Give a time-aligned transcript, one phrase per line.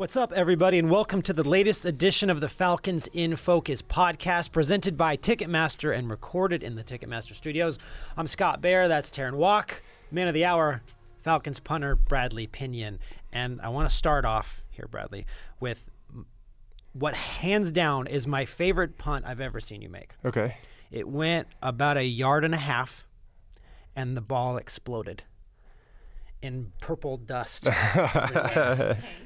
[0.00, 4.50] What's up, everybody, and welcome to the latest edition of the Falcons in Focus podcast
[4.50, 7.78] presented by Ticketmaster and recorded in the Ticketmaster studios.
[8.16, 10.80] I'm Scott Bair, that's Terrin Waack, man of the hour,
[11.20, 12.98] Falcons punter Bradley Pinion.
[13.30, 15.26] And I want to start off here, Bradley,
[15.60, 15.84] with
[16.94, 20.14] what hands down is my favorite punt I've ever seen you make.
[20.24, 20.56] Okay.
[20.90, 23.04] It went about a yard and a half,
[23.94, 25.24] and the ball exploded
[26.42, 27.68] in purple dust.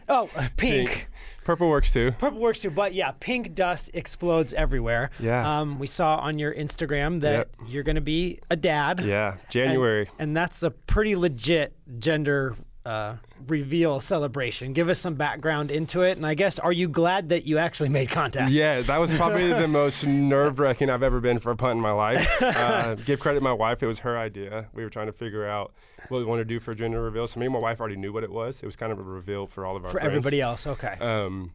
[0.08, 1.08] oh, pink.
[1.44, 2.12] Purple works too.
[2.18, 5.10] Purple works too, but yeah, pink dust explodes everywhere.
[5.18, 5.60] Yeah.
[5.60, 7.56] Um, we saw on your Instagram that Yep.
[7.68, 9.00] you're going to be a dad.
[9.04, 9.36] Yeah.
[9.50, 10.08] January.
[10.18, 13.16] And, and that's a pretty legit gender uh,
[13.46, 14.72] reveal celebration.
[14.72, 16.16] Give us some background into it.
[16.16, 18.50] And I guess, are you glad that you actually made contact?
[18.52, 21.80] Yeah, that was probably the most nerve wracking I've ever been for a punt in
[21.80, 22.26] my life.
[22.42, 24.66] Uh, give credit to my wife; it was her idea.
[24.74, 25.72] We were trying to figure out
[26.08, 27.26] what we wanted to do for gender reveal.
[27.26, 28.60] So me and my wife already knew what it was.
[28.62, 30.08] It was kind of a reveal for all of our For friends.
[30.08, 30.96] everybody else, okay.
[31.00, 31.52] Um,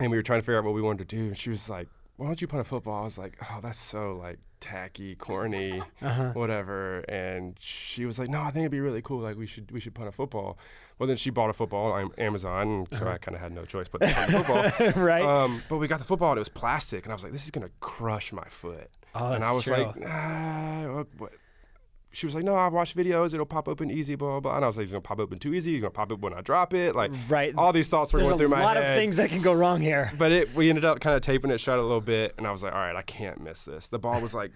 [0.00, 1.22] and we were trying to figure out what we wanted to do.
[1.24, 3.78] And she was like, "Why don't you punt a football?" I was like, "Oh, that's
[3.78, 6.30] so like tacky, corny, Uh-huh.
[6.32, 9.20] whatever." And she was like, "No, I think it'd be really cool.
[9.20, 10.58] Like we should we should punt a football."
[10.98, 13.64] Well, then she bought a football on Amazon, and so I kind of had no
[13.64, 14.58] choice but to punt a football.
[14.58, 14.92] Uh-huh.
[15.00, 15.24] right?
[15.24, 17.44] Um, but we got the football and it was plastic, and I was like, "This
[17.44, 19.76] is gonna crush my foot." Oh, and I was true.
[19.76, 21.32] like, "Nah." What, what?
[22.14, 23.34] She was like, "No, I watch videos.
[23.34, 24.56] It'll pop open easy, blah blah." blah.
[24.56, 25.74] And I was like, "It's gonna pop open too easy.
[25.74, 27.54] It's gonna pop up when I drop it." Like, Right.
[27.56, 28.62] All these thoughts were There's going through my head.
[28.62, 30.12] A lot of things that can go wrong here.
[30.16, 32.52] But it, we ended up kind of taping it shut a little bit, and I
[32.52, 34.52] was like, "All right, I can't miss this." The ball was like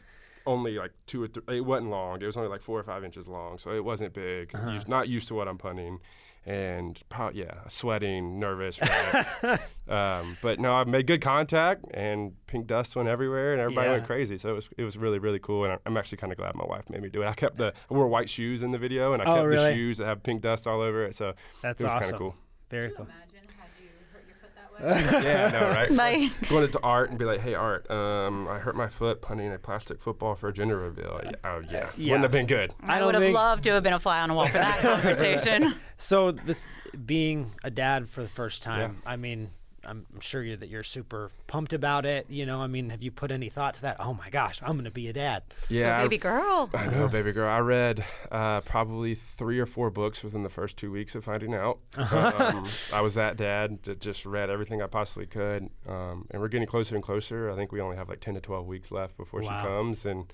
[0.46, 1.58] only like two or three.
[1.58, 2.22] It wasn't long.
[2.22, 4.54] It was only like four or five inches long, so it wasn't big.
[4.54, 4.70] Uh-huh.
[4.70, 5.98] Used, not used to what I'm punting,
[6.46, 8.80] and pro- yeah, sweating, nervous.
[9.42, 9.58] right?
[9.88, 13.92] um, but no, I made good contact, and pink dust went everywhere, and everybody Yeah.
[13.94, 14.38] went crazy.
[14.38, 16.54] So it was it was really really cool, and I- I'm actually kind of glad
[16.54, 17.26] my wife made me do it.
[17.26, 19.68] I kept the I wore white shoes in the video, and I Oh, kept really?
[19.70, 21.14] the shoes that have pink dust all over it.
[21.14, 22.14] So That's it was kind awesome.
[22.14, 22.34] of cool.
[22.70, 23.06] Very cool.
[23.06, 24.67] Imagine had you hurt your foot that way.
[24.82, 25.90] Yeah, I know, right?
[25.90, 29.52] My going into art and be like, "Hey, Art, um, I hurt my foot punting
[29.52, 32.12] a plastic football for a gender reveal." Yeah, Oh yeah, Yeah.
[32.12, 32.74] wouldn't have been good.
[32.84, 34.58] I I, would have think- loved to have been a fly on the wall for
[34.58, 35.74] that conversation.
[35.96, 36.64] So this
[37.04, 39.50] being a dad for the first time, I mean,
[39.88, 42.26] I'm sure you that you're super pumped about it.
[42.28, 43.96] You know, I mean, have you put any thought to that?
[43.98, 45.42] Oh my gosh, I'm going to be a dad.
[45.68, 46.70] Yeah, I- Baby girl.
[46.74, 47.48] I know, baby girl.
[47.48, 51.54] I read uh, probably three or four books within the first two weeks of finding
[51.54, 51.78] out.
[51.96, 56.48] Um, I was that dad that just read everything I possibly could, um, and we're
[56.48, 57.50] getting closer and closer.
[57.50, 59.62] I think we only have like ten to twelve weeks left before Wow.
[59.62, 60.32] she comes, and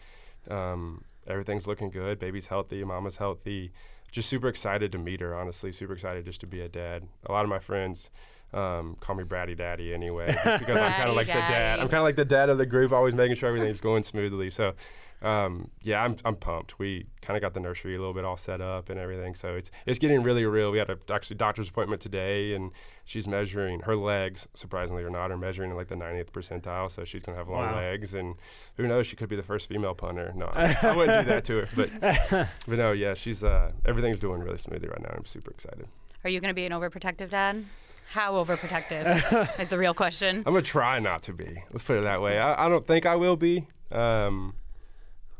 [0.51, 2.19] um, everything's looking good.
[2.19, 3.73] Baby's healthy, mama's healthy.
[4.11, 5.35] Just super excited to meet her.
[5.35, 7.09] Honestly, super excited just to be a dad.
[7.27, 8.11] A lot of my friends.
[8.55, 11.81] Um, call me Bratty Daddy anyway, because I'm kind of like the dad.
[11.81, 14.49] I'm kind of like the dad of the group, always making sure everything's going smoothly.
[14.51, 14.75] So,
[15.23, 16.79] um, yeah, I'm, I'm pumped.
[16.79, 19.55] We kind of got the nursery a little bit all set up and everything, so
[19.57, 20.71] it's it's getting really real.
[20.71, 22.71] We had a actually doctor's appointment today, and
[23.05, 24.47] she's measuring her legs.
[24.55, 27.63] Surprisingly or not, are measuring in like the 90th percentile, so she's gonna have long
[27.63, 27.77] Wow.
[27.77, 28.37] legs, and
[28.77, 30.33] who knows, she could be the first female punter.
[30.37, 34.21] No, I, I wouldn't do that to her, but but no, yeah, she's uh, everything's
[34.21, 35.15] doing really smoothly right now.
[35.17, 35.89] I'm super excited.
[36.23, 37.65] Are you going to be an overprotective dad?
[38.11, 40.39] How overprotective is the real question.
[40.39, 41.63] I'm gonna try not to be.
[41.73, 42.39] Let's put it that way.
[42.39, 44.55] I, I don't think I will be, um,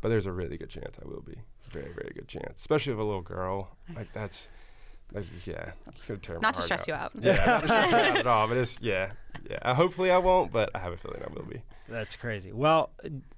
[0.01, 1.35] but there's a really good chance I will be.
[1.69, 3.69] Very, very good chance, especially with a little girl.
[3.95, 4.47] Like that's,
[5.11, 7.11] that's just, yeah, it's gonna tear my Not to heart stress you out.
[7.19, 8.47] Yeah, not to stress me out at all.
[8.47, 9.11] But it's yeah,
[9.49, 9.59] yeah.
[9.61, 11.61] Uh, hopefully I won't, but I have a feeling I will be.
[11.87, 12.51] That's crazy.
[12.51, 12.89] Well,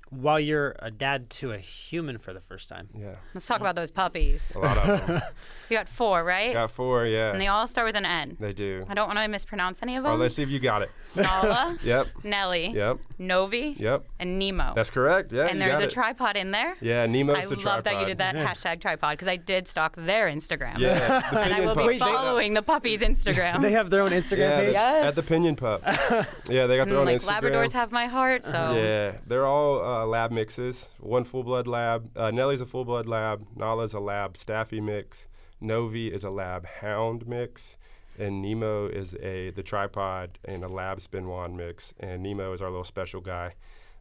[0.09, 3.75] while you're a dad to a human for the first time, Yeah, Let's talk about
[3.75, 4.53] those puppies.
[4.55, 5.21] a lot of them.
[5.69, 6.53] You got four, right?
[6.53, 7.05] Got four.
[7.07, 8.37] Yeah, And they all start with an N.
[8.39, 8.85] they do.
[8.87, 10.11] I don't want to mispronounce any of them.
[10.11, 10.21] Oh, them.
[10.21, 10.89] let's see if you got it.
[11.13, 14.05] Nala, Yep, Nelly, yep, Novi, yep.
[14.17, 14.71] and Nemo.
[14.75, 15.33] That's correct.
[15.33, 15.89] Yeah, and there's a it.
[15.89, 16.77] tripod in there.
[16.79, 19.95] Yeah, Nemo's I the love that you did that hashtag tripod because I did stalk
[19.97, 20.77] their Instagram.
[20.79, 21.83] Yeah, the And I Pinion will Pup.
[21.83, 23.61] be Wait, they- following the puppy's Instagram.
[23.61, 24.73] they have their own Instagram Yeah, page.
[24.73, 25.05] Yes.
[25.07, 25.81] at the Pinion Pup.
[26.49, 27.41] yeah, they got their Mm, own like Instagram.
[27.41, 30.87] Labradors have my heart, so Yeah, they're all uh, lab mixes.
[30.99, 32.15] One full blood lab.
[32.17, 33.45] Uh, Nellie's a full blood lab.
[33.55, 35.27] Nala's a lab Staffy mix.
[35.59, 37.77] Novi is a lab hound mix.
[38.19, 41.93] And Nemo is a the tripod and a lab spin wand mix.
[41.99, 43.53] And Nemo is our little special guy.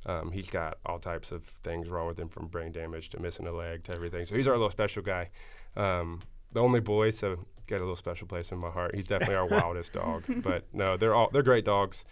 [0.06, 3.47] Um, he's got all types of things wrong with him, from brain damage to missing
[3.47, 4.25] a leg to everything.
[4.25, 5.31] So he's our little special guy.
[5.76, 6.23] Um,
[6.53, 8.94] the only boy, so got a little special place in my heart.
[8.94, 10.25] He's definitely our wildest dog.
[10.29, 12.05] But no, they're all they're great dogs.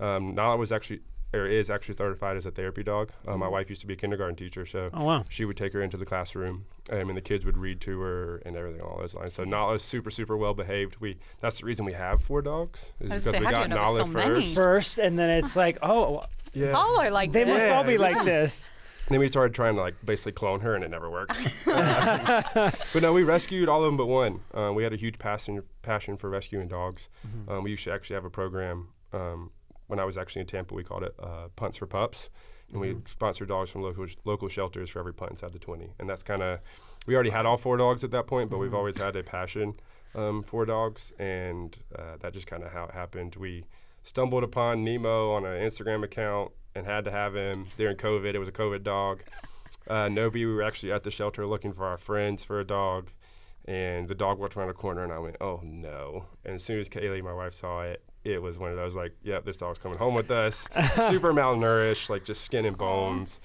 [0.00, 1.00] Um, Nala was actually
[1.34, 3.10] or is actually certified as a therapy dog.
[3.26, 5.24] Uh, my wife used to be a kindergarten teacher, so Oh, wow.
[5.28, 8.36] she would take her into the classroom, um, and the kids would read to her
[8.46, 9.34] and everything along those lines.
[9.34, 10.96] So Nala's super, super well behaved.
[11.00, 12.92] We that's the reason we have four dogs.
[13.00, 14.34] Is I because say, we how do got you know Nala there's so many?
[14.42, 14.54] first.
[14.54, 16.22] First, and then it's like, oh,
[16.54, 16.70] Yeah.
[16.72, 17.54] all are like they this.
[17.54, 17.98] must all be Yeah.
[17.98, 18.70] like this.
[19.10, 21.36] then we started trying to like basically clone her, and it never worked.
[21.66, 24.40] but no, we rescued all of them but one.
[24.54, 27.08] Uh, we had a huge passion passion for rescuing dogs.
[27.48, 28.88] Um, we used to actually have a program.
[29.12, 29.50] Um,
[29.86, 32.30] when I was actually in Tampa, we called it uh, Punts for Pups,
[32.70, 35.92] and we sponsored dogs from local local shelters for every punt inside the twenty.
[35.98, 36.60] And that's kind of
[37.06, 39.74] we already had all four dogs at that point, but we've always had a passion
[40.14, 43.36] um, for dogs, and uh, that just kind of how it happened.
[43.36, 43.66] We
[44.02, 48.34] stumbled upon Nemo on an Instagram account and had to have him during COVID.
[48.34, 49.22] It was a COVID dog.
[49.88, 53.10] Uh, Novi, we were actually at the shelter looking for our friends for a dog,
[53.64, 56.80] and the dog walked around the corner, and I went, "Oh no!" And as soon
[56.80, 58.02] as Kaylee, my wife, saw it,
[58.34, 60.66] it was one of those like, "Yep, this dog's coming home with us."
[61.08, 63.40] Super malnourished, like just skin and bones.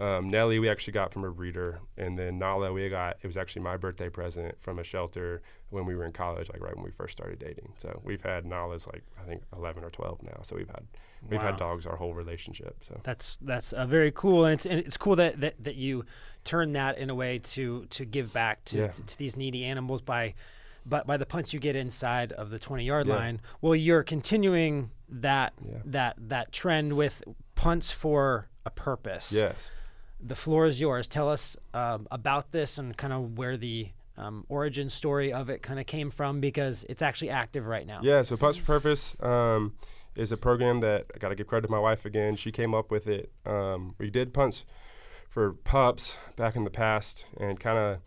[0.00, 3.18] Um, Nellie, we actually got from a breeder, and then Nala, we got.
[3.22, 6.60] It was actually my birthday present from a shelter when we were in college, like
[6.62, 7.72] right when we first started dating.
[7.76, 10.40] So we've had Nala's like I think 11 or 12 now.
[10.42, 10.82] So we've had
[11.28, 11.50] we've Wow.
[11.52, 12.76] had dogs our whole relationship.
[12.80, 16.04] So That's that's uh, very cool, and it's and it's cool that, that that you
[16.42, 18.86] turn that in a way to to give back to, Yeah.
[18.88, 20.34] to, to these needy animals by,
[20.86, 23.16] but by the punts you get inside of the twenty yard Yeah.
[23.16, 23.40] line.
[23.60, 25.78] Well, you're continuing that Yeah.
[25.84, 27.22] that that trend with
[27.54, 29.32] punts for a purpose.
[29.32, 29.56] yes.
[30.24, 31.08] The floor is yours.
[31.08, 35.62] Tell us um, about this and kind of where the um, origin story of it
[35.62, 38.00] kind of came from because it's actually active right now.
[38.02, 39.74] Yeah, so Punts for Purpose um,
[40.14, 42.36] is a program that I got to give credit to my wife again.
[42.36, 43.32] She came up with it.
[43.46, 44.64] Um, we did punts
[45.28, 47.98] for pups back in the past and kind of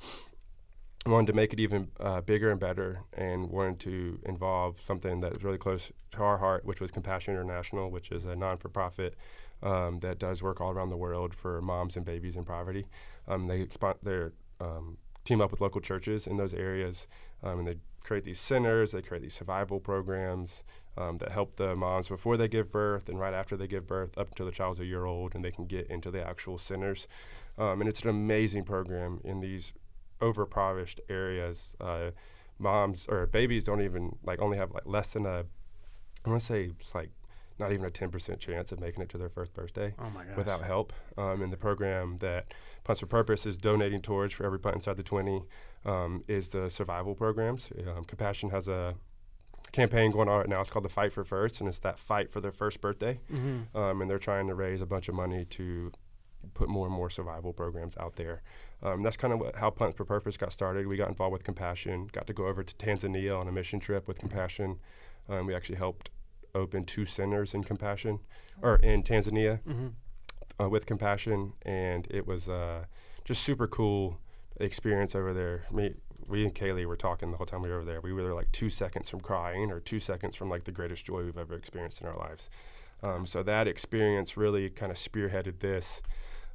[1.06, 5.34] wanted to make it even uh, bigger and better and wanted to involve something that
[5.34, 8.70] was really close to our heart, which was Compassion International, which is a non for
[8.70, 9.16] profit
[9.62, 12.86] um, that does work all around the world for moms and babies in poverty.
[13.28, 13.68] Um, they
[14.02, 17.08] their um, team up with local churches in those areas,
[17.44, 18.92] um, and they create these centers.
[18.92, 20.64] They create these survival programs
[20.98, 24.18] um, that help the moms before they give birth and right after they give birth,
[24.18, 27.08] up until the child's a year old, and they can get into the actual centers.
[27.58, 29.74] Um, and it's an amazing program in these
[30.22, 31.76] overprivileged areas.
[31.80, 32.12] Uh,
[32.58, 35.44] moms or babies don't even like only have like less than a
[36.26, 37.12] I want to say it's like
[37.58, 40.92] not even a 10% chance of making it to their first birthday Oh without help.
[41.18, 42.54] Um, and the program that
[42.84, 45.44] Punts for Purpose is donating towards for every punt inside the 20
[45.86, 47.70] um, is the survival programs.
[47.88, 48.96] Um, Compassion has a
[49.72, 50.60] campaign going on right now.
[50.60, 53.20] It's called the Fight for First, and it's that fight for their first birthday.
[53.32, 53.78] Mm-hmm.
[53.78, 55.92] Um, and they're trying to raise a bunch of money to
[56.56, 58.42] put more and more survival programs out there.
[58.82, 60.88] Um, that's kind of how Punts for Purpose got started.
[60.88, 64.08] We got involved with Compassion, got to go over to Tanzania on a mission trip
[64.08, 64.80] with Compassion.
[65.30, 66.10] Um, we actually helped
[66.56, 68.20] open two centers in Compassion,
[68.62, 69.88] or in Tanzania Mm-hmm.
[70.64, 72.86] uh, with Compassion, and it was uh,
[73.26, 74.20] just super cool
[74.60, 75.66] experience over there.
[75.72, 75.94] Me,
[76.28, 78.02] we and Kaylee were talking the whole time we were over there.
[78.02, 81.24] We were like two seconds from crying, or two seconds from like the greatest joy
[81.24, 82.50] we've ever experienced in our lives.
[83.04, 86.02] Um, so that experience really kind of spearheaded this.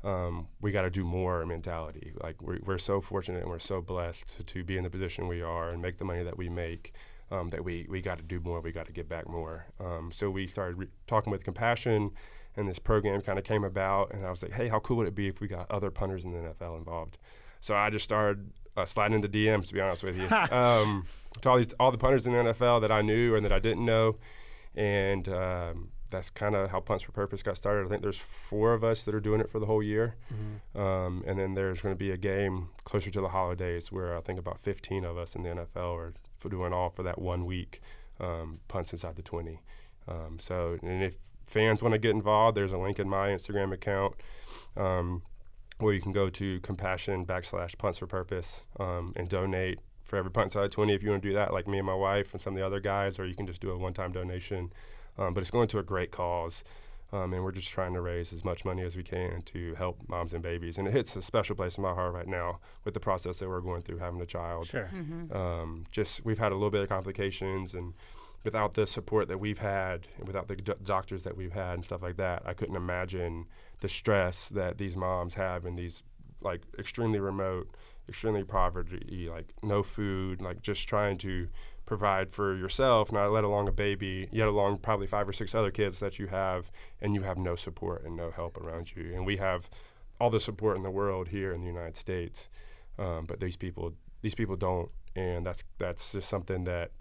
[0.03, 2.13] Um, we got to do more mentality.
[2.23, 5.29] Like we're, we're so fortunate and we're so blessed to, to be in the position
[5.29, 6.95] we are and make the money that we make.
[7.33, 8.61] Um, that we we got to do more.
[8.61, 9.67] We got to get back more.
[9.79, 12.11] Um, so we started re- talking with Compassion,
[12.57, 14.13] and this program kind of came about.
[14.13, 16.25] And I was like, hey, how cool would it be if we got other punters
[16.25, 17.19] in the NFL involved?
[17.61, 21.07] So I just started uh, sliding into DMs, to be honest with you, um,
[21.41, 23.61] to all these all the punters in the NFL that I knew and that I
[23.61, 24.17] didn't know,
[24.75, 27.87] and um, that's kind of how Punts for Purpose got started.
[27.87, 30.17] I think there's four of us that are doing it for the whole year,
[30.75, 34.21] um, and then there's going to be a game closer to the holidays where I
[34.21, 36.15] think about 15 of us in the NFL are
[36.49, 37.81] doing all for that one week
[38.19, 39.61] um, punts inside the 20.
[40.09, 41.17] Um, so, and if
[41.47, 44.15] fans want to get involved, there's a link in my Instagram account.
[44.77, 45.23] Um,
[45.81, 50.31] where you can go to compassion backslash punts for purpose um, and donate for every
[50.31, 52.41] punt side 20 if you want to do that like me and my wife and
[52.41, 54.73] some of the other guys or you can just do a one-time donation
[55.21, 56.65] um, but it's going to a great cause.
[57.13, 59.99] Um, and we're just trying to raise as much money as we can to help
[60.09, 60.79] moms and babies.
[60.79, 63.49] And it hits a special place in my heart right now with the process that
[63.49, 64.69] we're going through having a child.
[64.69, 64.89] Sure.
[65.33, 67.95] um, just we've had a little bit of complications and
[68.45, 71.85] without the support that we've had and without the do- doctors that we've had and
[71.85, 73.45] stuff like that i couldn't imagine
[73.81, 76.03] the stress that these moms have in these
[76.41, 77.69] like extremely remote
[78.09, 81.49] extremely poverty like no food like just trying to
[81.91, 85.73] provide for yourself not let alone a baby yet along probably five or six other
[85.73, 86.71] kids that you have
[87.03, 89.69] and you have no support and no help around you and we have
[90.21, 92.49] all the support in the world here in the united states
[92.97, 93.93] um, but these people
[94.23, 96.93] these people don't and that's that's just something that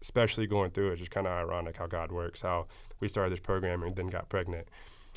[0.00, 2.66] especially going through it, just kind of ironic how God works, how
[2.98, 4.66] we started this program and then got pregnant,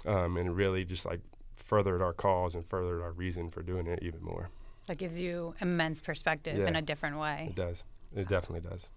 [0.06, 1.22] um, and it really just like
[1.56, 4.50] furthered our cause and furthered our reason for doing it even more.
[4.86, 6.68] That gives you immense perspective Yeah.
[6.68, 7.48] in a different way.
[7.50, 7.84] It does.
[8.16, 8.88] It definitely does.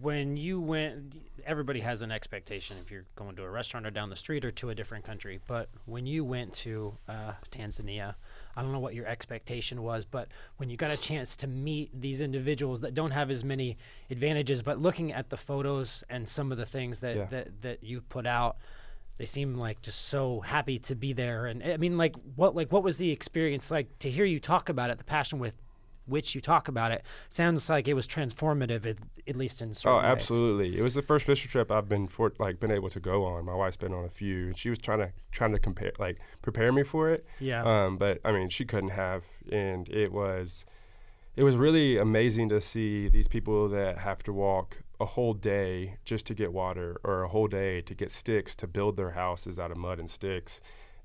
[0.00, 4.10] When you went, everybody has an expectation if you're going to a restaurant or down
[4.10, 5.40] the street or to a different country.
[5.46, 8.14] But when you went to uh, Tanzania,
[8.56, 11.90] I don't know what your expectation was, but when you got a chance to meet
[11.98, 13.76] these individuals that don't have as many
[14.10, 17.24] advantages, but looking at the photos and some of the things that, Yeah.
[17.26, 18.56] that, that you put out,
[19.18, 21.46] they seem like just so happy to be there.
[21.46, 24.68] And I mean, like what like what was the experience like to hear you talk
[24.68, 24.98] about it?
[24.98, 25.54] The passion with
[26.06, 28.96] which you talk about it sounds like it was transformative, at,
[29.28, 30.06] at least in certain Oh, ways.
[30.06, 30.78] absolutely!
[30.78, 33.44] It was the first mission trip I've been for, like been able to go on.
[33.44, 36.18] My wife's been on a few, and she was trying to trying to compare like
[36.42, 37.26] prepare me for it.
[37.40, 37.62] Yeah.
[37.64, 40.64] Um, but I mean, she couldn't have, and it was,
[41.36, 45.96] it was really amazing to see these people that have to walk a whole day
[46.04, 49.58] just to get water, or a whole day to get sticks to build their houses
[49.58, 50.60] out of mud and sticks,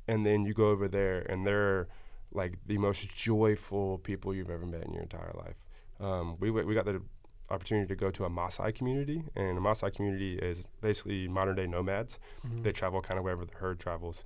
[0.08, 1.88] and then you go over there and they're
[2.32, 5.56] like the most joyful people you've ever met in your entire life.
[6.00, 7.02] Um, we w- we got the
[7.50, 11.68] opportunity to go to a Maasai community, and a Maasai community is basically modern day
[11.68, 12.18] nomads.
[12.48, 12.64] Mhm.
[12.64, 14.24] They travel kind of wherever the herd travels,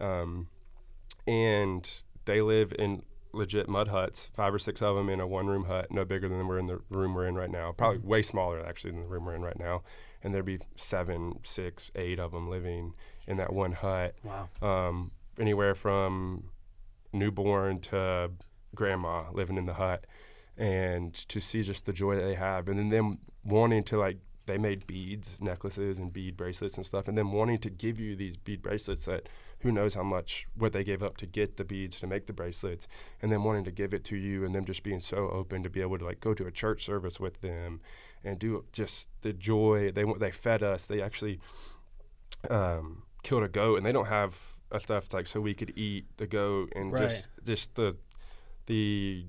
[0.00, 0.48] um,
[1.26, 3.02] and they live in
[3.32, 6.28] legit mud huts, five or six of them in a one room hut, no bigger
[6.28, 7.72] than we're in the room we're in right now.
[7.72, 8.04] Probably Mhm.
[8.04, 9.82] way smaller actually than the room we're in right now.
[10.22, 12.94] And there'd be seven, six, eight of them living
[13.26, 14.48] in that one hut Wow.
[14.60, 16.50] um, anywhere from
[17.12, 18.30] newborn to
[18.74, 20.06] grandma living in the hut,
[20.56, 24.18] and to see just the joy that they have, and then them wanting to like
[24.46, 28.16] they made beads, necklaces, and bead bracelets and stuff, and then wanting to give you
[28.16, 29.28] these bead bracelets that
[29.60, 32.32] who knows how much what they gave up to get the beads to make the
[32.32, 32.88] bracelets,
[33.22, 35.70] and then wanting to give it to you, and them just being so open to
[35.70, 37.80] be able to like go to a church service with them,
[38.24, 40.86] and do just the joy they they fed us.
[40.86, 41.38] They actually
[42.48, 46.06] um, killed a goat, and they don't have a stuff like so we could eat
[46.16, 47.08] the goat, and Right.
[47.08, 47.96] just just the
[48.66, 49.26] the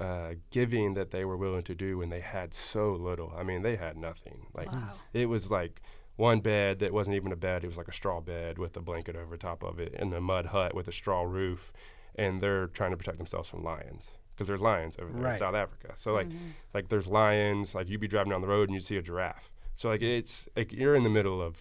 [0.00, 3.32] uh, giving that they were willing to do when they had so little.
[3.36, 4.46] I mean, they had nothing.
[4.54, 4.96] Like Wow.
[5.12, 5.80] it was like
[6.16, 8.80] one bed that wasn't even a bed; it was like a straw bed with a
[8.82, 11.72] blanket over top of it, and a mud hut with a straw roof.
[12.18, 15.32] And they're trying to protect themselves from lions because there's lions over there Right.
[15.32, 15.92] in South Africa.
[15.96, 16.52] So like Mhm.
[16.74, 19.50] like there's lions like you'd be driving down the road and you'd see a giraffe
[19.74, 21.60] so like it's like you're in the middle of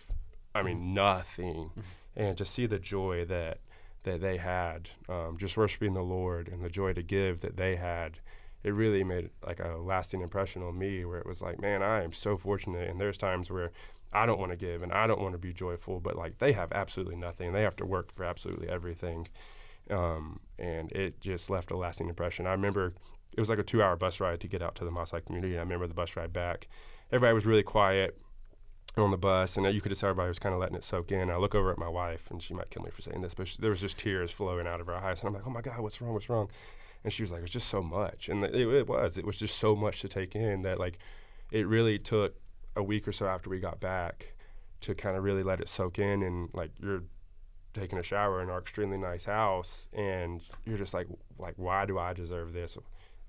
[0.53, 1.71] i mean nothing
[2.15, 3.59] and to see the joy that
[4.03, 7.75] that they had um, just worshiping the lord and the joy to give that they
[7.75, 8.19] had
[8.63, 12.03] it really made like a lasting impression on me where it was like man i
[12.03, 13.71] am so fortunate and there's times where
[14.13, 16.53] i don't want to give and i don't want to be joyful but like they
[16.53, 19.27] have absolutely nothing they have to work for absolutely everything
[19.89, 22.47] um, and it just left a lasting impression.
[22.47, 22.93] I remember
[23.33, 25.53] it was like a two-hour bus ride to get out to the Maasai community.
[25.53, 26.67] And I remember the bus ride back.
[27.11, 28.17] Everybody was really quiet
[29.03, 30.83] on the bus, and uh, you could just tell everybody was kind of letting it
[30.83, 31.29] soak in.
[31.29, 33.47] I look over at my wife, and she might kill me for saying this, but
[33.47, 35.61] she, there was just tears flowing out of her eyes, and I'm like, "Oh my
[35.61, 36.13] God, what's wrong?
[36.13, 36.49] What's wrong?"
[37.03, 39.17] And she was like, "It's just so much," and it, it was.
[39.17, 40.99] It was just so much to take in that like
[41.51, 42.35] it really took
[42.75, 44.33] a week or so after we got back
[44.81, 47.03] to kind of really let it soak in, and like you're
[47.73, 51.99] taking a shower in our extremely nice house and you're just like like why do
[51.99, 52.77] I deserve this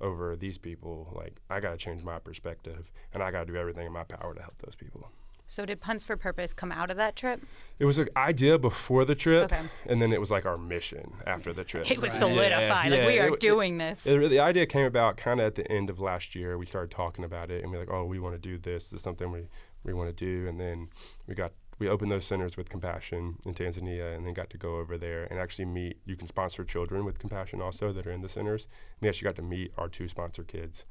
[0.01, 3.59] over these people like I got to change my perspective and I got to do
[3.59, 5.11] everything in my power to help those people.
[5.49, 7.41] So did Punts for Purpose come out of that trip?
[7.79, 9.63] It was an idea before the trip Okay.
[9.87, 11.89] and then it was like our mission after the trip.
[11.91, 12.19] It was Right.
[12.19, 12.91] solidified.
[12.91, 14.05] like Yeah, we are it- doing this.
[14.07, 16.59] It, the idea came about kind of at the end of last year.
[16.59, 18.91] We started talking about it, and we're like, "Oh, we want to do this.
[18.91, 19.49] This is something we
[19.85, 20.89] we want to do." And then
[21.29, 24.77] we got we opened those centers with Compassion in Tanzania, and then got to go
[24.79, 25.99] over there and actually meet.
[26.07, 28.67] You can sponsor children with Compassion also that are in the centers.
[29.01, 30.85] We actually got to meet our two sponsor kids.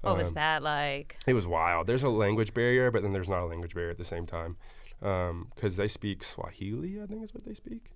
[0.00, 1.16] What was Um, that like?
[1.26, 1.86] It was wild.
[1.86, 4.56] There's a language barrier, but then there's not a language barrier at the same time
[5.00, 7.00] because they speak Swahili.
[7.00, 7.92] I think is what they speak.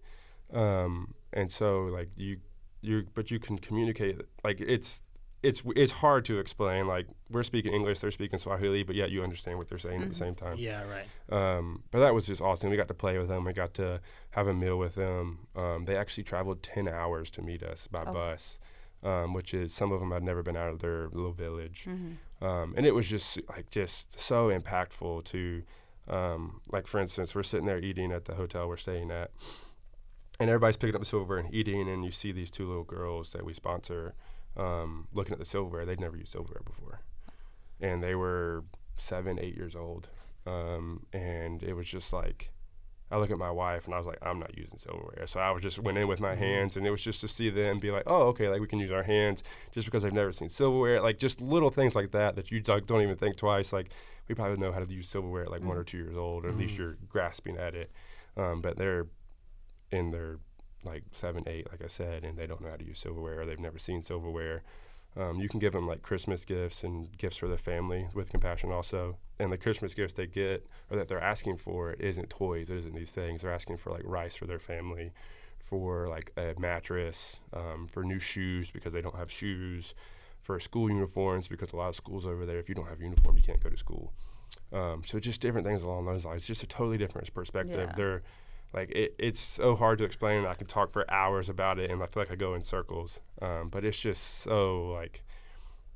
[0.53, 2.39] Um, and so like you
[2.83, 5.03] you but you can communicate like it's
[5.43, 9.23] it's it's hard to explain like we're speaking english they're speaking swahili but yet you
[9.23, 10.19] understand what they're saying at the Mhm.
[10.19, 11.07] same time Yeah, right.
[11.59, 14.01] um, but that was just awesome we got to play with them we got to
[14.31, 18.03] have a meal with them um, they actually traveled 10 hours to meet us by
[18.07, 18.13] Oh.
[18.13, 18.59] bus
[19.03, 21.87] um, which is some of them had never been out of their little village.
[21.89, 22.17] Mhm.
[22.41, 25.63] um, and it was just like just so impactful to
[26.09, 29.31] um, like for instance we're sitting there eating at the hotel we're staying at
[30.41, 33.31] and everybody's picking up the silverware and eating and you see these two little girls
[33.33, 34.15] that we sponsor
[34.57, 35.85] um, looking at the silverware.
[35.87, 37.01] They'd never used silverware before.
[37.81, 38.65] And they were
[38.97, 40.09] seven eight years old.
[40.47, 42.51] Um, and it was just like
[43.13, 45.27] I look at my wife and I was like, I'm not using silverware.
[45.27, 46.39] So I was just went in with my Mhm.
[46.39, 48.79] hands and it was just to see them be like, oh, okay, like we can
[48.79, 51.01] use our hands just because they've never seen silverware.
[51.03, 53.71] Like just little things like that that you don't even think twice.
[53.73, 53.91] Like
[54.29, 55.81] we probably know how to use silverware at like one Mhm.
[55.81, 56.79] or two years old, or at least Mhm.
[56.79, 57.93] you're grasping at it.
[58.37, 59.07] Um, but they're
[59.91, 60.39] in their
[60.83, 63.47] like seven, eight, like I said, and they don't know how to use silverware or
[63.47, 64.63] they've never seen silverware.
[65.17, 68.73] Um, you can give them like Christmas gifts and gifts for their family with compassion
[68.73, 69.17] also.
[69.39, 72.95] And the Christmas gifts they get or that they're asking for isn't toys, it isn't
[72.95, 73.43] these things.
[73.43, 75.13] They're asking for like rice for their family,
[75.59, 79.95] for like a mattress, um, for new shoes because they don't have shoes,
[80.41, 83.03] for school uniforms because a lot of schools over there, if you don't have a
[83.03, 84.13] uniform, you can't go to school.
[84.73, 86.47] Um, so just different things along those lines.
[86.47, 87.89] Just a totally different perspective.
[87.91, 87.95] Yeah.
[87.97, 88.23] They're
[88.73, 90.47] like it, it's so hard to explain.
[90.47, 93.21] I can talk for hours about it, and I feel like I go in circles.
[93.41, 95.23] Um, but it's just so like,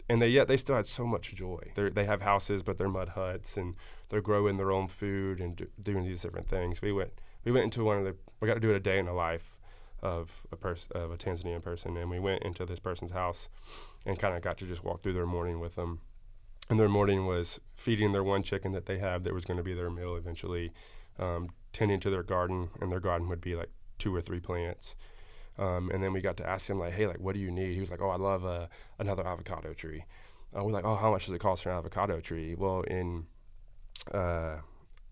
[0.08, 1.72] and they yet they still had so much joy.
[1.74, 3.74] They they have houses, but they're mud huts, and
[4.08, 6.82] they're growing their own food and do, doing these different things.
[6.82, 7.12] We went
[7.44, 9.12] we went into one of the we got to do it a day in the
[9.12, 9.56] life
[10.02, 13.48] of a person of a Tanzanian person, and we went into this person's house
[14.04, 16.00] and kind of got to just walk through their morning with them.
[16.68, 19.62] And their morning was feeding their one chicken that they have that was going to
[19.62, 20.72] be their meal eventually,
[21.18, 24.94] um, tending to their garden, and their garden would be like two or three plants.
[25.58, 27.74] Um, and then we got to ask him like, "Hey, like, what do you need?"
[27.74, 28.66] He was like, "Oh, I love uh,
[28.98, 30.04] another avocado tree."
[30.56, 33.26] Uh, we're like, "Oh, how much does it cost for an avocado tree?" Well, in
[34.12, 34.56] uh,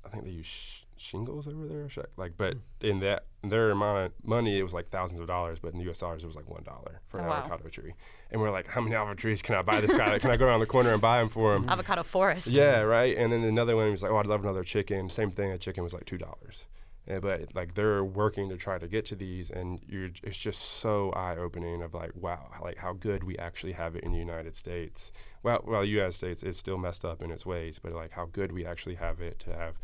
[0.05, 2.87] I think they use shillings over there, like, but hmm.
[2.87, 5.85] in that their amount of money, it was like thousands of dollars, but in the
[5.85, 5.99] U.S.
[5.99, 7.39] dollars, it was like one dollar for oh, an Oh, wow.
[7.41, 7.95] avocado tree.
[8.31, 10.19] And we're like, "How many avocado trees can I buy this guy?
[10.19, 12.49] Can I go around the corner and buy them for him?" Avocado forest.
[12.49, 13.17] Yeah, right.
[13.17, 15.51] And then another one was like, "Oh, I'd love another chicken." Same thing.
[15.53, 16.65] A chicken was like two dollars.
[17.07, 20.61] Yeah, but like they're working to try to get to these, and you're it's just
[20.63, 24.19] so eye opening of like, wow, like how good we actually have it in the
[24.19, 25.13] United States.
[25.43, 28.25] Well, well, the United States is still messed up in its ways, but like how
[28.33, 29.75] good we actually have it to have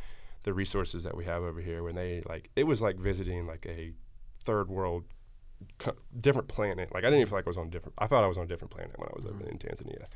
[0.44, 1.82] the resources that we have over here.
[1.82, 3.92] When they like, it was like visiting like a
[4.44, 5.04] third world,
[5.78, 6.92] co- different planet.
[6.94, 7.94] Like I didn't even feel like I was on a different.
[7.98, 10.06] I thought I was on a different planet when I was over in Tanzania.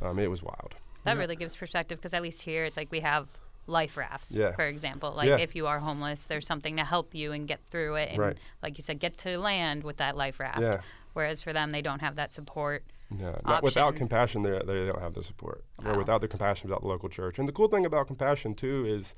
[0.00, 0.74] Um, it was wild.
[1.04, 3.28] That really gives perspective because at least here it's like we have
[3.68, 4.52] life rafts, Yeah.
[4.52, 5.12] for example.
[5.12, 5.38] Like Yeah.
[5.38, 8.10] if you are homeless, there's something to help you and get through it.
[8.10, 8.36] And Right.
[8.62, 10.60] like you said, get to land with that life raft.
[10.60, 10.80] Yeah.
[11.14, 12.84] Whereas for them, they don't have that support.
[13.10, 15.64] No, not without compassion, they they don't have the support.
[15.84, 17.38] Or without the compassion, without the local church.
[17.38, 19.14] And the cool thing about compassion too is,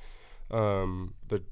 [0.51, 1.43] um, the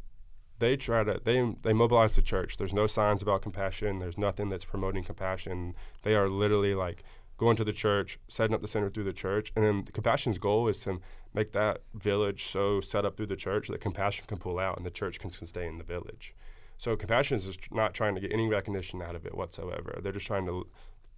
[0.59, 2.57] they try to they they mobilize the church.
[2.57, 3.99] There's no signs about compassion.
[3.99, 5.75] There's nothing that's promoting compassion.
[6.03, 7.03] They are literally like
[7.37, 10.69] going to the church, setting up the center through the church, and then compassion's goal
[10.69, 11.01] is to
[11.35, 14.87] make that village so set up through the church that compassion can pull out and
[14.87, 16.35] the church can sustain the village.
[16.79, 19.99] So compassion is just not trying to get any recognition out of it whatsoever.
[20.03, 20.67] They're just trying to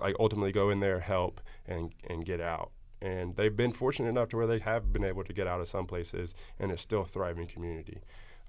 [0.01, 2.73] like ultimately go in there, help, and and get out.
[3.01, 5.69] And they've been fortunate enough to where they have been able to get out of
[5.69, 8.01] some places, and it's still a thriving community.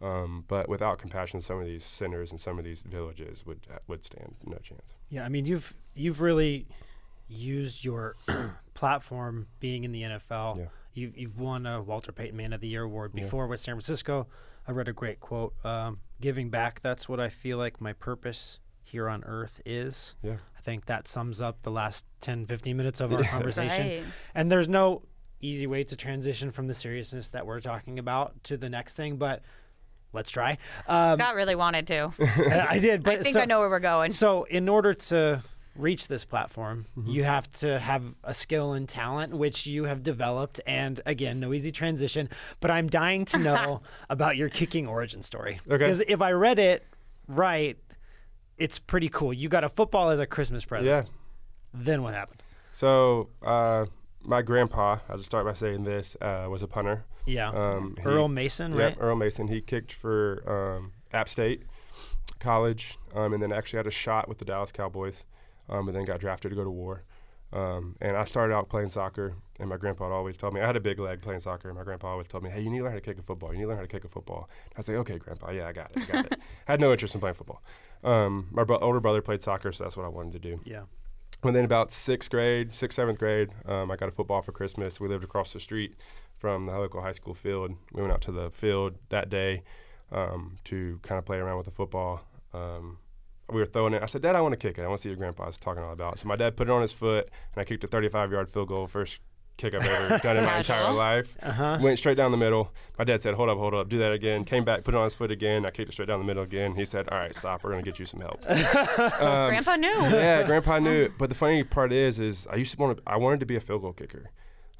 [0.01, 4.03] Um, but without compassion, some of these centers and some of these villages would would
[4.05, 4.93] stand no chance.
[5.09, 6.67] Yeah, I mean you've you've really
[7.27, 8.15] used your
[8.73, 10.57] platform being in the NFL.
[10.57, 10.65] Yeah.
[10.93, 13.23] You you've won a Walter Payton Man of the Year award Yeah.
[13.23, 14.27] before with San Francisco.
[14.67, 15.53] I read a great quote.
[15.65, 20.15] Um, giving back, that's what I feel like my purpose here on earth is.
[20.23, 20.37] Yeah.
[20.69, 23.87] I think that sums up the last 10, 15 minutes of our conversation.
[23.87, 24.03] Right.
[24.35, 25.01] And there's no
[25.41, 29.15] easy way to transition from the seriousness that we're talking about to the next thing,
[29.17, 29.41] but
[30.13, 30.59] let's try.
[30.87, 32.11] Um, Scott really wanted to.
[32.69, 34.11] I did, but I think so, I know where we're going.
[34.11, 35.41] so in order to
[35.75, 37.09] reach this platform, Mm-hmm.
[37.09, 41.51] you have to have a skill and talent which you have developed and again, no
[41.51, 42.29] easy transition,
[42.59, 45.61] but I'm dying to know about your kicking origin story.
[45.65, 45.77] Okay.
[45.79, 46.85] Because if I read it
[47.27, 47.75] right,
[48.59, 49.33] it's pretty cool.
[49.33, 50.87] You got a football as a Christmas present.
[50.87, 51.03] Yeah.
[51.73, 52.43] Then what happened?
[52.71, 53.85] So uh,
[54.21, 57.05] my grandpa, I'll just start by saying this, uh, was a punter.
[57.25, 57.49] Yeah.
[57.49, 58.95] Um, he- Earl Mason, right?
[58.99, 59.47] Earl Mason.
[59.47, 60.43] He kicked for
[60.77, 61.63] um, App State
[62.39, 65.23] College, um, and then actually had a shot with the Dallas Cowboys,
[65.69, 67.03] um, and then got drafted to go to war.
[67.51, 70.67] Um, and I started out playing soccer, and my grandpa had always told me I
[70.67, 71.69] had a big leg playing soccer.
[71.69, 73.23] And my grandpa always told me, "Hey, you need to learn how to kick a
[73.23, 73.51] football.
[73.51, 75.51] You need to learn how to kick a football." And I was like, "Okay, grandpa,
[75.51, 77.61] yeah, I got it, I got it." had no interest in playing football.
[78.03, 80.61] Um, my bro- older brother played soccer, so that's what I wanted to do.
[80.63, 80.83] Yeah.
[81.43, 84.99] And then about sixth grade, sixth, seventh grade, um, I got a football for Christmas.
[84.99, 85.95] We lived across the street
[86.37, 87.73] from the local high school field.
[87.93, 89.63] We went out to the field that day
[90.11, 92.21] um, to kind of play around with the football.
[92.53, 92.97] Um,
[93.51, 94.03] we were throwing it.
[94.03, 94.83] I said, Dad, I want to kick it.
[94.83, 96.19] I want to see what grandpa's talking all about.
[96.19, 98.67] So my dad put it on his foot, and I kicked a 35 yard field
[98.67, 99.19] goal, first
[99.59, 101.35] kick I've ever done in my entire life.
[101.43, 101.77] Uh-huh.
[101.81, 102.73] Went straight down the middle.
[102.97, 104.45] My dad said, Hold up, hold up, do that again.
[104.45, 105.65] Came back, put it on his foot again.
[105.65, 106.75] I kicked it straight down the middle again.
[106.75, 107.63] He said, All right, stop.
[107.63, 108.39] We're going to get you some help.
[108.49, 108.57] Um,
[109.49, 109.89] Grandpa knew.
[109.89, 111.09] yeah, Grandpa knew.
[111.17, 113.03] But the funny part is, is I used to want to.
[113.05, 114.31] I wanted to be a field goal kicker.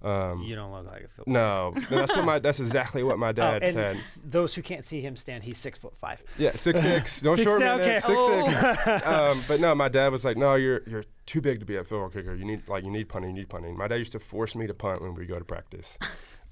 [0.02, 1.34] Um, You don't look like a football.
[1.34, 2.40] no, no, that's what my.
[2.40, 3.98] That's exactly what my Oh, dad and said.
[4.24, 6.24] those who can't see him stand, he's six foot five.
[6.38, 7.22] Yeah, six six.
[7.22, 7.82] No Six- short man.
[7.82, 8.00] okay.
[8.00, 8.54] Six six.
[8.88, 9.00] Oh.
[9.32, 11.84] Um, but no, my dad was like, "No, you're you're too big to be a
[11.84, 12.34] field goal kicker.
[12.34, 13.32] You need like you need punting.
[13.32, 15.44] You need punting." My dad used to force me to punt when we go to
[15.46, 15.98] practice,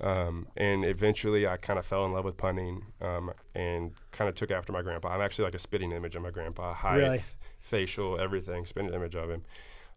[0.02, 4.36] um, and eventually I kind of fell in love with punting um, and kind of
[4.36, 5.10] took after my grandpa.
[5.10, 6.74] I'm actually like a spitting image of my grandpa.
[6.74, 7.24] Height, Really?
[7.62, 9.44] facial, everything, spitting image of him.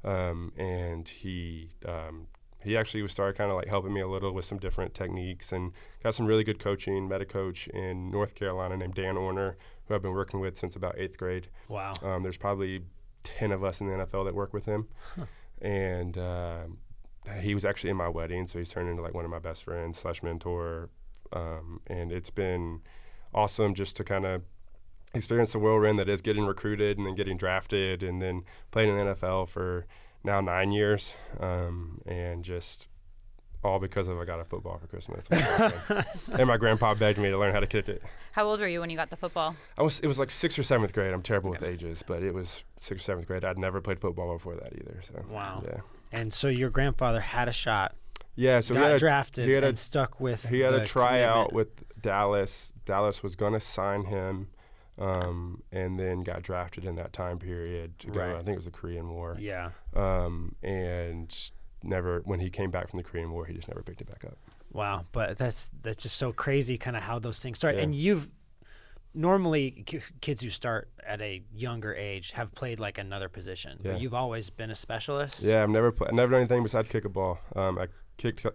[0.04, 2.26] um, and he um,
[2.62, 5.52] he actually was started kind of like helping me a little with some different techniques
[5.52, 7.08] and got some really good coaching.
[7.08, 9.54] Met a coach in North Carolina named Dan Orner,
[9.86, 11.48] who I've been working with since about eighth grade.
[11.68, 11.92] Wow.
[12.02, 12.82] Um, there's probably
[13.22, 14.88] ten of us in the NFL that work with him,
[15.60, 16.78] and um
[17.40, 19.64] he was actually in my wedding, so he's turned into like one of my best
[19.64, 20.88] friends slash mentor.
[21.32, 22.80] Um, and it's been
[23.34, 24.42] awesome just to kind of
[25.14, 28.96] experience the whirlwind that is getting recruited and then getting drafted and then playing in
[28.96, 29.86] the NFL for
[30.24, 32.86] now nine years, um, and just
[33.62, 35.26] all because of I got a football for Christmas.
[36.32, 38.02] and my grandpa begged me to learn how to kick it.
[38.32, 39.54] How old were you when you got the football?
[39.76, 41.12] I was it was like sixth or seventh grade.
[41.12, 43.44] I'm terrible with ages, but it was sixth or seventh grade.
[43.44, 45.00] I'd never played football before that either.
[45.02, 45.62] So Wow.
[45.66, 45.80] yeah,
[46.12, 47.94] And so your grandfather had a shot,
[48.34, 48.60] yeah.
[48.60, 50.48] So got we had drafted, he had a- and stuck with.
[50.48, 51.54] he had the a tryout commitment.
[51.92, 52.72] with Dallas.
[52.86, 54.48] Dallas was gonna sign him,
[55.00, 58.20] um, and then got drafted in that time period to go.
[58.20, 58.30] Right.
[58.34, 59.36] I think it was the Korean War.
[59.40, 59.70] Yeah.
[59.96, 61.34] Um, and
[61.82, 64.24] never when he came back from the Korean War, he just never picked it back
[64.24, 64.36] up.
[64.72, 67.74] Wow, but that's that's just so crazy, kind of how those things start.
[67.76, 67.82] Yeah.
[67.82, 68.30] And you've
[69.14, 73.92] normally ki- kids who start at a younger age have played like another position, Yeah.
[73.92, 75.42] but you've always been a specialist.
[75.42, 77.38] Yeah, I've never I've never done anything besides kick a ball.
[77.56, 78.46] Um, I kicked.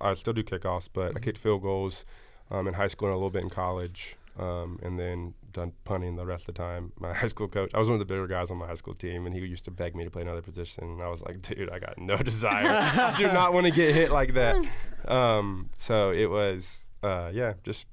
[0.00, 1.16] I still do kickoffs, but Mm-hmm.
[1.16, 2.04] I kicked field goals
[2.50, 6.16] um, in high school and a little bit in college, um, and then done punting
[6.16, 6.92] the rest of the time.
[6.98, 8.94] My high school coach, I was one of the bigger guys on my high school
[8.94, 11.42] team, and he used to beg me to play another position, and I was like,
[11.42, 12.66] dude, I got no desire.
[12.68, 14.64] I do not want to get hit like that.
[15.04, 17.86] Um, so it was, uh, yeah, just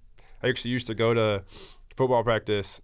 [0.44, 1.44] I actually used to go to
[1.96, 2.82] football practice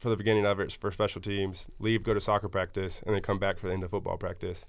[0.00, 3.22] for the beginning of it for special teams, leave, go to soccer practice, and then
[3.22, 4.64] come back for the end of football practice.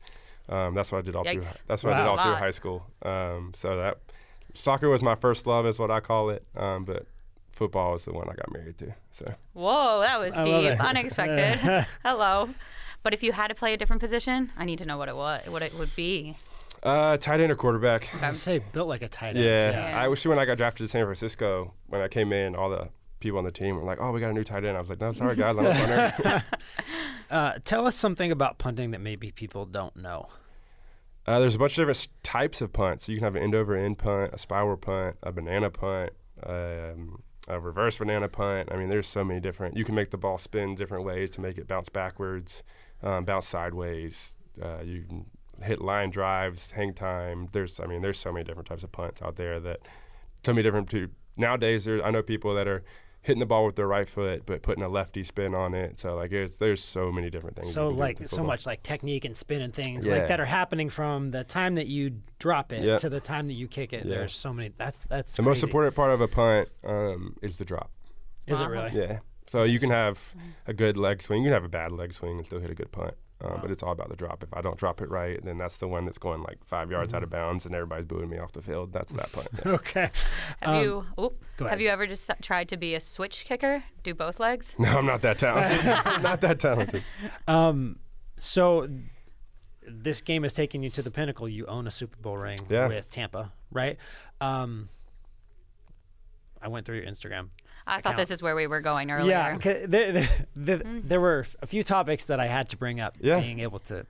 [0.50, 1.42] Um, that's what I did all through.
[1.68, 2.86] That's what I did all through high school.
[3.02, 3.98] Um, so that
[4.54, 6.46] soccer was my first love, is what I call it.
[6.56, 7.08] Um, but
[7.62, 8.94] football is the one I got married to.
[9.12, 11.86] So Whoa, that was deep, unexpected.
[12.04, 12.50] Hello.
[13.04, 15.16] But if you had to play a different position, I need to know what it
[15.16, 16.36] was, what it would be.
[16.82, 18.10] uh, tight end or quarterback.
[18.24, 19.46] I would say built like a tight end.
[19.46, 19.70] Yeah.
[19.72, 20.02] Yeah.
[20.04, 22.90] I wish when I got drafted to San Francisco, when I came in, all the
[23.20, 24.90] people on the team were like, "Oh, we got a new tight end." I was
[24.90, 26.44] like, "No, sorry guys, I'm a punter."
[27.30, 30.28] Uh, tell us something about punting that maybe people don't know.
[31.26, 33.08] Uh, there's a bunch of different types of punts.
[33.08, 36.10] You can have an end over end punt, a spiral punt, a banana punt,
[36.46, 38.70] um, a reverse banana punt.
[38.72, 39.76] I mean, there's so many different.
[39.76, 42.64] You can make the ball spin different ways to make it bounce backwards,
[43.04, 44.36] um, bounce sideways.
[44.62, 45.26] Uh, you can
[45.62, 47.50] hit line drives, hang time.
[47.52, 49.80] There's, I mean, there's so many different types of punts out there that
[50.46, 50.90] so many different.
[50.90, 51.10] Too.
[51.36, 52.84] Nowadays, there, I know people that are
[53.24, 56.00] hitting the ball with their right foot but putting a lefty spin on it.
[56.00, 57.72] So like, there's there's so many different things.
[57.74, 60.18] So you can do like so much like technique and spin and things Yeah.
[60.18, 62.98] like that are happening from the time that you drop it Yeah.
[62.98, 64.06] to the time that you kick it.
[64.06, 64.16] Yeah.
[64.16, 64.72] There's so many.
[64.78, 67.92] That's that's The most important part of a punt um, is the drop.
[68.48, 68.92] Is it really?
[68.94, 69.20] Yeah.
[69.50, 70.18] So you can have
[70.66, 71.44] a good leg swing.
[71.44, 73.14] You can have a bad leg swing and still hit a good punt.
[73.44, 73.60] Um, Wow.
[73.62, 74.44] But it's all about the drop.
[74.44, 77.10] If I don't drop it right, then that's the one that's going like five yards
[77.10, 77.18] Mm-hmm.
[77.18, 78.94] out of bounds and everybody's booing me off the field.
[78.94, 79.48] That's that punt.
[79.66, 79.72] Yeah.
[79.74, 80.10] Okay.
[80.62, 81.72] Have Um, you oop, go ahead.
[81.72, 83.84] have you ever just tried to be a switch kicker?
[84.04, 84.76] Do both legs?
[84.80, 85.86] no, I'm not that talented.
[86.24, 87.04] not that talented.
[87.48, 87.98] Um,
[88.38, 88.88] so
[89.88, 91.50] this game has taken you to the pinnacle.
[91.50, 92.88] You own a Super Bowl ring Yeah.
[92.88, 93.98] with Tampa, right?
[94.40, 94.90] Um,
[96.62, 97.50] I went through your Instagram.
[97.88, 99.30] I thought this is where we were going earlier.
[99.32, 101.08] Yeah, there, there, there, Mm.
[101.08, 103.18] there were a few topics that I had to bring up.
[103.20, 103.40] Yeah.
[103.40, 104.06] Being able to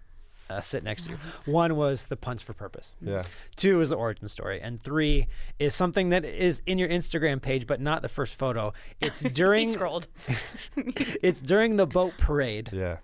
[0.50, 1.18] uh, sit next to you.
[1.46, 2.96] One was the punts for purpose.
[3.02, 3.24] Yeah.
[3.56, 5.28] Two is the origin story, and three
[5.60, 8.74] is something that is in your Instagram page, but not the first photo.
[9.00, 10.08] It's during scrolled.
[10.76, 12.70] it's during the boat parade.
[12.74, 12.98] Yeah.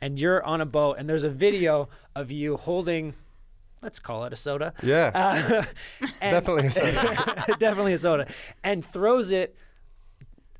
[0.00, 3.14] and you're on a boat and there's a video of you holding
[3.82, 5.10] let's call it a soda Yeah.
[5.14, 5.64] uh,
[6.20, 7.46] Definitely a soda.
[7.58, 8.26] definitely a soda
[8.64, 9.56] and throws it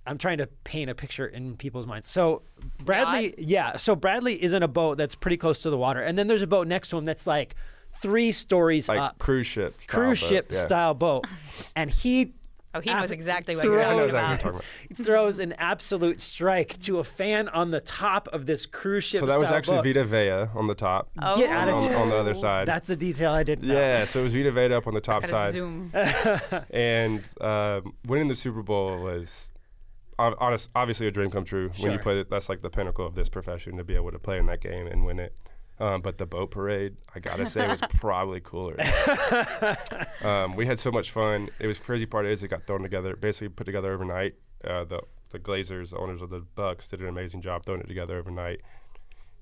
[0.09, 2.43] i'm trying to paint a picture in people's minds so
[2.85, 6.19] bradley yeah so bradley is in a boat that's pretty close to the water and
[6.19, 7.55] then there's a boat next to him that's like
[8.01, 9.81] three stories like up cruise ship.
[9.83, 10.29] style cruise boat.
[10.29, 10.59] ship Yeah.
[10.59, 11.27] style boat
[11.77, 12.33] and he
[12.75, 14.29] Oh, he knows exactly what throw- you're I know talking about.
[14.29, 15.05] you're talking about.
[15.07, 19.27] throws an absolute strike to a fan on the top of this cruise ship So
[19.27, 19.85] that was actually boat.
[19.87, 21.09] Vita Vea on the top.
[21.21, 22.03] Oh, Get out of on, town.
[22.03, 22.69] on the other side.
[22.69, 25.01] that's a detail i didn't know yeah, so it was Vita Vea up on the
[25.01, 25.55] top side.
[25.55, 25.91] zoom.
[26.71, 29.58] and um, winning the Super Bowl was ob-
[30.19, 31.71] honest, obviously a dream come true.
[31.79, 34.19] When you play, it, that's like the pinnacle of this profession to be able to
[34.19, 35.39] play in that game and win it.
[35.81, 38.77] Um, but the boat parade, I gotta say, was probably cooler.
[40.23, 41.51] um, we had so much fun.
[41.61, 42.05] It was crazy.
[42.05, 44.35] Part is it got thrown together, basically put together overnight.
[44.65, 45.01] Uh, the
[45.31, 48.61] the Glazers, the owners of the Bucs, did an amazing job throwing it together overnight,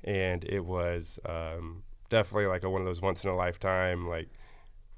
[0.05, 4.29] and it was um, definitely like a, one of those once in a lifetime, like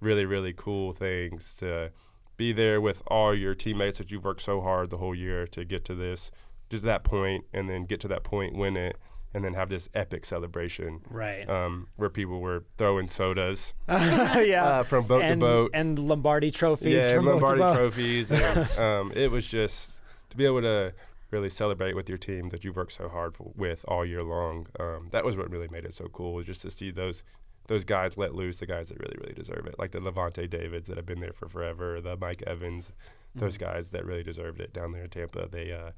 [0.01, 1.91] really really cool things to
[2.39, 5.65] be there with all your teammates that you've worked so hard the whole year to
[5.67, 6.31] get to this
[6.71, 8.97] to that point and then get to that point win it
[9.35, 11.49] and then have this epic celebration Right.
[11.51, 14.63] um, where people were throwing sodas yeah.
[14.65, 15.71] uh, from boat and, to boat.
[15.75, 17.77] and Lombardi trophies yeah, from Lombardi boat.
[17.77, 18.31] trophies.
[18.33, 20.95] And, um, it was just to be able to
[21.31, 24.67] really celebrate with your team that you've worked so hard for, with all year long.
[24.81, 26.33] Um, that was what really made it so cool.
[26.33, 27.23] Was just to see those
[27.69, 30.89] those guys let loose, the guys that really really deserve it, like the Lavonte Davids
[30.89, 32.93] that have been there for forever, the Mike Evans,
[33.35, 33.65] those Mm-hmm.
[33.73, 35.49] guys that really deserved it down there in Tampa.
[35.51, 35.93] They uh,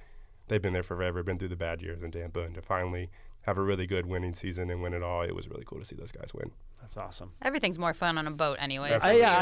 [0.48, 3.08] they've been there forever, been through the bad years in Tampa, and to finally
[3.42, 5.84] have a really good winning season and win it all, it was really cool to
[5.84, 6.50] see those guys win.
[6.80, 7.32] That's awesome.
[7.40, 8.90] Everything's more fun on a boat, anyways.
[8.92, 9.38] That's I, yeah,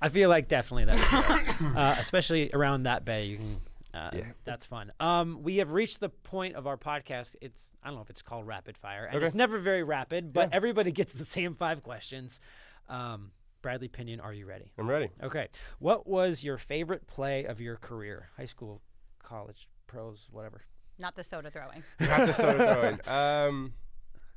[0.00, 0.06] I.
[0.06, 3.26] I feel like definitely that, uh, especially around that bay.
[3.26, 3.60] You can.
[3.94, 4.24] Uh, Yeah.
[4.44, 4.92] That's fun.
[4.98, 7.36] Um, we have reached the point of our podcast.
[7.40, 9.24] It's I don't know if it's called rapid fire, and Okay.
[9.24, 10.56] it's never very rapid, but Yeah.
[10.56, 12.40] everybody gets the same five questions.
[12.88, 13.30] Um,
[13.62, 14.72] Bradley Pinion, are you ready?
[14.76, 15.10] I'm ready.
[15.22, 15.48] Okay.
[15.78, 18.30] What was your favorite play of your career?
[18.36, 18.82] High school,
[19.22, 20.62] college, pros, whatever.
[20.98, 21.82] Not the soda throwing.
[22.00, 22.74] Not the soda
[23.06, 23.08] throwing.
[23.08, 23.74] Um,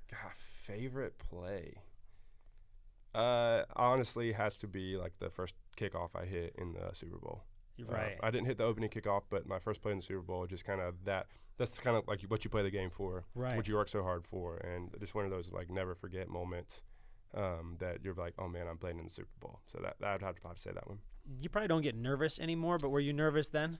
[0.10, 0.32] God,
[0.64, 1.82] favorite play.
[3.16, 7.44] Uh, honestly, has to be like the first kickoff I hit in the Super Bowl.
[7.80, 8.18] Uh, right.
[8.24, 10.66] I didn't hit the opening kickoff, but my first play in the Super Bowl, just
[10.66, 11.28] kind of that.
[11.58, 13.56] That's kind of like what you play the game for, Right.
[13.56, 16.82] what you work so hard for, and just one of those like never forget moments.
[17.34, 19.60] Um, that you're like, oh man, I'm playing in the Super Bowl.
[19.68, 21.00] So that, that I'd have to probably say that one.
[21.42, 23.80] You probably don't get nervous anymore, but were you nervous then?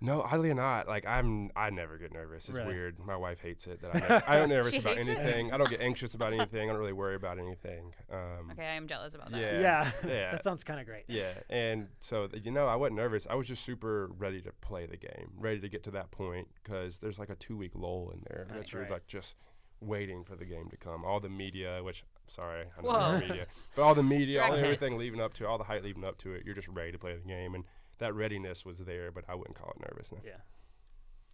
[0.00, 0.86] No, oddly not.
[0.86, 2.48] Like I'm, I never get nervous.
[2.48, 2.74] It's Really?
[2.74, 2.98] weird.
[2.98, 5.16] My wife hates it that I, never, I don't nervous She about hates it?
[5.18, 5.52] anything.
[5.52, 6.68] I don't get anxious about anything.
[6.68, 7.94] I don't really worry about anything.
[8.12, 9.40] Um, Okay, I am jealous about that.
[9.40, 9.60] Yeah.
[9.60, 9.90] Yeah.
[10.06, 10.30] yeah.
[10.32, 11.04] that sounds kind of great.
[11.08, 13.26] yeah, and so th- you know, I wasn't nervous.
[13.30, 16.48] I was just super ready to play the game, ready to get to that point
[16.62, 18.90] because there's like a two week lull in there That's that you're right.
[18.90, 19.34] like just
[19.80, 21.04] waiting for the game to come.
[21.06, 23.18] All the media, which sorry, I know Whoa.
[23.18, 24.64] the media, but all the media, all Direct hit.
[24.66, 26.98] everything leading up to, all the hype leading up to it, you're just ready to
[26.98, 27.64] play the game, and
[27.98, 29.10] that readiness was there.
[29.10, 30.22] But I wouldn't call it nervousness.
[30.24, 30.40] Yeah.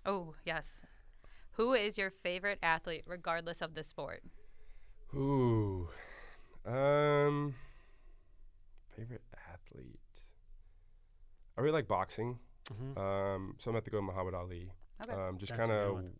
[0.04, 0.82] Oh, yes.
[1.52, 4.22] Who is your favorite athlete, regardless of the sport?
[5.14, 5.88] Ooh.
[6.64, 7.54] Um
[8.96, 9.22] favorite
[9.52, 9.98] athlete.
[11.56, 12.38] I really like boxing.
[12.70, 12.96] Mhm.
[12.96, 14.72] Um so I'm gonna have to go with Muhammad Ali.
[15.02, 15.12] Okay.
[15.12, 16.10] Um just That's a good kinda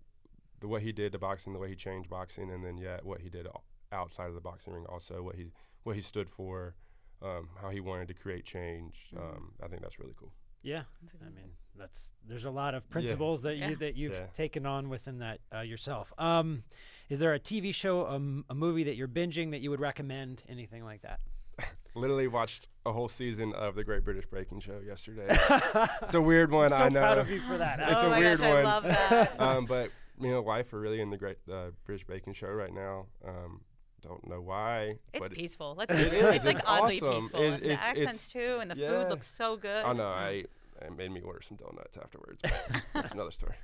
[0.61, 3.20] the what he did to boxing, the way he changed boxing and then yeah, what
[3.20, 3.46] he did
[3.90, 5.52] outside of the boxing ring also, what he
[5.85, 6.74] what he stood for,
[7.22, 8.94] um, how he wanted to create change.
[9.14, 9.24] Mm-hmm.
[9.24, 10.32] Um, I think that's really cool.
[10.62, 13.70] Yeah, That's a I good mean that's there's a lot of principles that Yeah.
[13.70, 14.26] you that you've Yeah.
[14.35, 16.12] taken on within that uh, yourself.
[16.18, 16.62] Um,
[17.08, 20.42] is there a TV show, um, a movie that you're binging that you would recommend?
[20.48, 21.18] Anything like that?
[21.96, 25.26] Literally watched a whole season of the Great British Baking Show yesterday.
[26.02, 27.00] it's a weird one, so I know.
[27.00, 27.80] proud of you for that.
[27.90, 28.64] It's oh a my weird gosh, I one.
[28.64, 29.40] love that.
[29.40, 32.48] um, but me and my wife are really in the great uh, British baking show
[32.48, 33.06] right now.
[33.26, 33.62] Um,
[34.03, 34.97] don't know why.
[35.12, 35.75] it's but peaceful.
[35.79, 36.17] Let's It be.
[36.19, 37.21] It's like it's oddly awesome.
[37.23, 37.41] peaceful.
[37.43, 38.88] It- and the accents too, and the yeah.
[39.03, 39.85] food looks so good.
[39.85, 40.17] I know Mm.
[40.17, 40.45] I
[40.85, 42.41] it made me order some donuts afterwards.
[42.43, 43.55] But that's another story.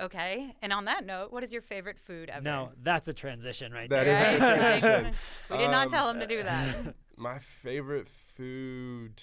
[0.00, 0.54] Okay.
[0.62, 2.42] And on that note, what is your favorite food ever?
[2.42, 4.12] No, that's a transition right That there.
[4.34, 4.60] is a Right?
[4.72, 5.14] Like, transition.
[5.50, 6.94] we did not Um, tell him to do that.
[7.16, 9.22] My favorite food.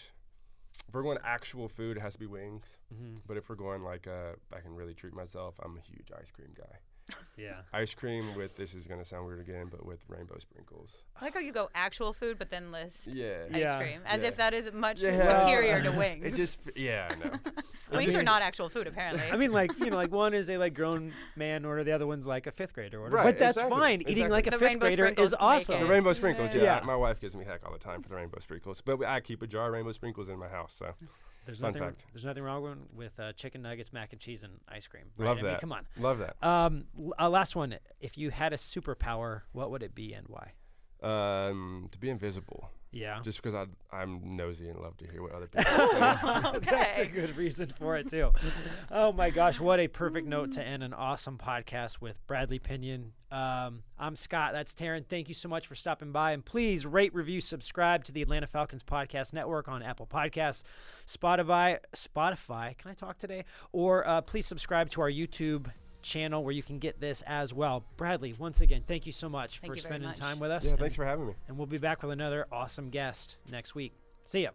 [0.87, 2.77] If we're going actual food, it has to be wings.
[2.93, 3.17] Mhm.
[3.27, 6.31] But if we're going like uh, I can really treat myself, I'm a huge ice
[6.31, 6.77] cream guy.
[7.37, 7.57] Yeah.
[7.73, 10.89] Ice cream with this is gonna sound weird again, but with rainbow sprinkles.
[11.19, 13.43] I like how you go actual food, but then list Yeah.
[13.51, 13.79] ice Yeah.
[13.79, 14.27] cream, as Yeah.
[14.29, 15.41] if that is much Yeah.
[15.45, 16.25] superior to wings.
[16.25, 17.31] It just yeah, I know.
[17.91, 19.23] wings just- are not actual food, apparently.
[19.31, 22.07] I mean, like you know, like one is a like grown man order, the other
[22.07, 23.15] one's like a fifth grader order.
[23.15, 24.01] Right, but that's exactly, fine.
[24.01, 24.31] Eating exactly.
[24.31, 25.79] like a The fifth grader is awesome.
[25.81, 26.61] The rainbow sprinkles, yeah.
[26.63, 26.81] Yeah.
[26.85, 29.41] My wife gives me heck all the time for the rainbow sprinkles, but I keep
[29.41, 30.73] a jar of rainbow sprinkles in my house.
[30.73, 30.93] So
[31.47, 31.81] There's Fun nothing.
[31.87, 32.05] fact.
[32.13, 35.05] There's nothing wrong with uh, chicken nuggets, mac and cheese, and ice cream.
[35.17, 35.27] right?
[35.27, 35.61] love I mean, that.
[35.61, 35.87] come on.
[35.97, 36.35] love that.
[36.45, 37.75] Um, l- uh, last one.
[37.99, 40.51] If you had a superpower, what would it be and why?
[41.03, 43.19] Um, to be invisible, Yeah.
[43.23, 45.71] just because I I'm nosy and love to hear what other people
[46.55, 46.65] okay.
[46.71, 48.31] That's a good reason for it too.
[48.91, 53.13] oh my gosh, what a perfect note to end an awesome podcast with Bradley Pinion.
[53.31, 54.53] Um, I'm Scott.
[54.53, 55.05] That's Terrin.
[55.05, 58.47] Thank you so much for stopping by, and please rate, review, subscribe to the Atlanta
[58.47, 60.63] Falcons Podcast Network on Apple Podcasts,
[61.05, 61.77] Spotify.
[61.93, 62.77] Spotify.
[62.77, 63.43] Can I talk today?
[63.71, 65.67] Or uh, please subscribe to our YouTube
[66.07, 67.83] channel where you can get this as well.
[67.97, 70.17] Bradley, once again, thank you so much Thank for spending much.
[70.17, 70.63] time with us.
[70.65, 71.33] yeah, and- thanks for having me.
[71.47, 73.93] and we'll be back with another awesome guest next week.
[74.25, 74.49] See ya.